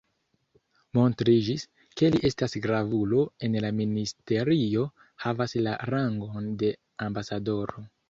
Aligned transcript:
Montriĝis, 0.99 1.65
ke 2.01 2.09
li 2.15 2.21
estas 2.31 2.57
gravulo 2.65 3.21
en 3.49 3.59
la 3.67 3.73
ministerio, 3.83 4.89
havas 5.29 5.57
la 5.69 5.79
rangon 5.95 6.53
de 6.65 6.77
ambasadoro. 7.09 7.91